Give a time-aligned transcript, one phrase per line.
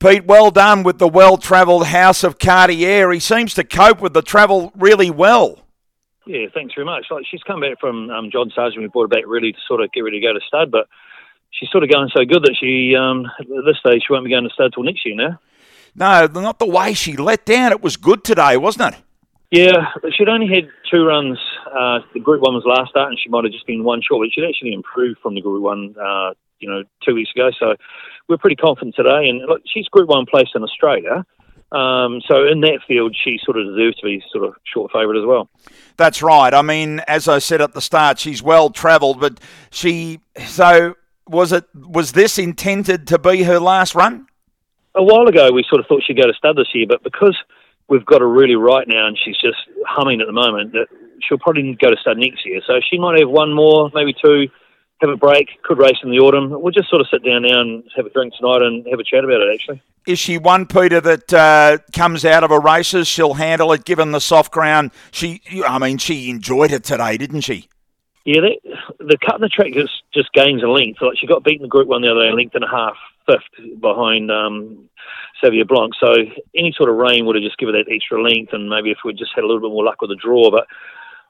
[0.00, 3.12] Pete, well done with the well travelled House of Cartier.
[3.12, 5.66] He seems to cope with the travel really well.
[6.26, 7.06] Yeah, thanks very much.
[7.10, 8.80] Like she's come back from um, John Sargent.
[8.80, 10.88] We brought her back really to sort of get ready to go to stud, but
[11.50, 14.30] she's sort of going so good that she, um, at this stage, she won't be
[14.30, 15.38] going to stud till next year now.
[15.94, 17.72] No, not the way she let down.
[17.72, 19.00] It was good today, wasn't it?
[19.50, 21.38] Yeah, she'd only had two runs.
[21.66, 24.24] Uh, the Group One was last start, and she might have just been one short.
[24.24, 27.50] But she'd actually improved from the Group One, uh, you know, two weeks ago.
[27.58, 27.74] So
[28.28, 29.28] we're pretty confident today.
[29.28, 31.24] And look, she's Group One placed in Australia.
[31.72, 35.18] Um, so in that field, she sort of deserves to be sort of short favourite
[35.18, 35.48] as well.
[35.96, 36.52] That's right.
[36.52, 39.38] I mean, as I said at the start, she's well travelled, but
[39.70, 40.20] she.
[40.46, 40.96] So
[41.28, 41.64] was it?
[41.74, 44.26] Was this intended to be her last run?
[44.96, 47.38] A while ago, we sort of thought she'd go to stud this year, but because
[47.88, 50.72] we've got her really right now, and she's just humming at the moment.
[50.72, 50.88] That
[51.22, 54.48] she'll probably go to stud next year, so she might have one more, maybe two,
[55.00, 56.50] have a break, could race in the autumn.
[56.50, 59.04] We'll just sort of sit down now and have a drink tonight and have a
[59.04, 59.54] chat about it.
[59.54, 63.08] Actually, is she one Peter that uh, comes out of her races?
[63.08, 64.90] She'll handle it, given the soft ground.
[65.10, 67.68] She, I mean, she enjoyed it today, didn't she?
[68.24, 71.00] Yeah, that, the cut in the track just just gains a length.
[71.00, 72.96] Like she got beaten the Group One the other day, a length and a half,
[73.26, 74.90] fifth behind um,
[75.42, 75.94] Savia Blanc.
[75.98, 76.14] So
[76.54, 79.16] any sort of rain would have just given that extra length, and maybe if we'd
[79.16, 80.50] just had a little bit more luck with the draw.
[80.50, 80.66] But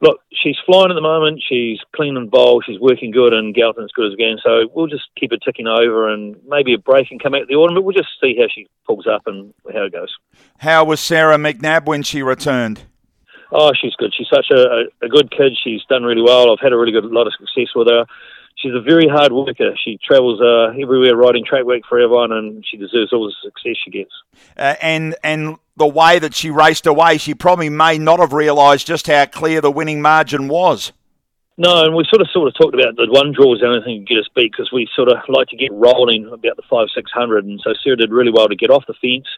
[0.00, 1.42] look, she's flying at the moment.
[1.46, 2.64] She's clean and bold.
[2.66, 4.38] She's working good, and Galton's good as again.
[4.42, 7.54] So we'll just keep her ticking over, and maybe a break and come out the
[7.54, 7.74] autumn.
[7.74, 10.14] But we'll just see how she pulls up and how it goes.
[10.58, 12.82] How was Sarah McNabb when she returned?
[13.52, 14.12] Oh, she's good.
[14.16, 15.56] She's such a, a, a good kid.
[15.62, 16.52] She's done really well.
[16.52, 18.04] I've had a really good lot of success with her
[18.66, 19.74] she's a very hard worker.
[19.84, 23.76] She travels uh, everywhere riding track work for everyone, and she deserves all the success
[23.84, 24.10] she gets.
[24.56, 28.86] Uh, and and the way that she raced away, she probably may not have realised
[28.86, 30.92] just how clear the winning margin was.
[31.58, 33.80] No, and we sort of sort of talked about the one draw was the only
[33.80, 36.68] thing to get us beat because we sort of like to get rolling about the
[36.68, 39.28] five six hundred, and so Sarah did really well to get off the fence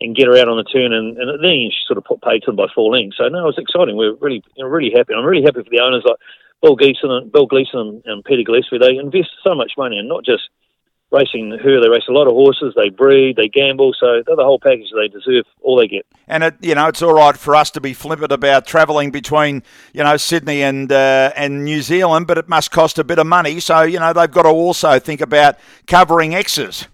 [0.00, 2.44] and get her out on the turn, and, and then she sort of put paid
[2.44, 3.16] to them by four lengths.
[3.16, 3.96] So no, it was exciting.
[3.96, 5.14] We are really you know, really happy.
[5.14, 6.04] I'm really happy for the owners.
[6.06, 6.20] Like
[6.62, 10.08] Bill Gleason and Bill Gleason and, and Peter Gillespie, they invest so much money in
[10.08, 10.48] not just
[11.12, 11.80] racing her.
[11.80, 12.74] They race a lot of horses.
[12.76, 13.36] They breed.
[13.36, 13.94] They gamble.
[13.98, 14.88] So they're the whole package.
[14.94, 16.06] They deserve all they get.
[16.26, 19.62] And it, you know, it's all right for us to be flippant about travelling between
[19.92, 23.26] you know Sydney and uh, and New Zealand, but it must cost a bit of
[23.26, 23.60] money.
[23.60, 25.56] So you know they've got to also think about
[25.86, 26.88] covering X's.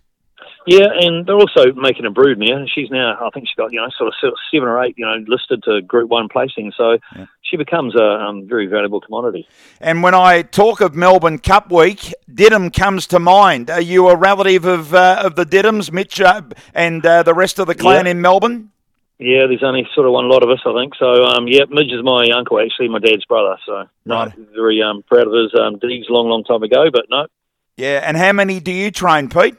[0.66, 2.64] Yeah, and they're also making a brood now.
[2.72, 5.16] She's now, I think she's got, you know, sort of seven or eight, you know,
[5.26, 6.72] listed to Group One placing.
[6.76, 7.26] So yeah.
[7.42, 9.48] she becomes a um, very valuable commodity.
[9.80, 13.70] And when I talk of Melbourne Cup Week, Didham comes to mind.
[13.70, 16.42] Are you a relative of uh, of the Didhams, Mitch, uh,
[16.74, 18.12] and uh, the rest of the clan yeah.
[18.12, 18.70] in Melbourne?
[19.18, 20.94] Yeah, there's only sort of one lot of us, I think.
[20.96, 23.56] So, um, yeah, Midge is my uncle, actually, my dad's brother.
[23.64, 24.36] So, right.
[24.36, 27.28] no, very um, proud of his um, deeds long, long time ago, but no.
[27.76, 29.54] Yeah, and how many do you train, Pete?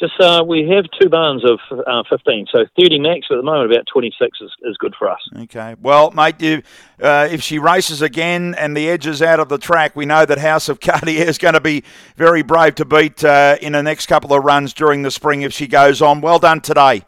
[0.00, 3.26] Just uh, we have two barns of uh, 15, so 30 max.
[3.30, 5.20] At the moment, about 26 is, is good for us.
[5.42, 5.74] Okay.
[5.78, 6.62] Well, mate, you,
[7.02, 10.24] uh, if she races again and the edge is out of the track, we know
[10.24, 11.84] that House of Cartier is going to be
[12.16, 15.52] very brave to beat uh, in the next couple of runs during the spring if
[15.52, 16.22] she goes on.
[16.22, 17.02] Well done today.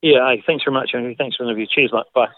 [0.00, 0.26] Yeah.
[0.30, 1.14] Hey, thanks very much, Andrew.
[1.18, 1.66] Thanks for the interview.
[1.66, 2.04] Cheers, mate.
[2.14, 2.28] Bye.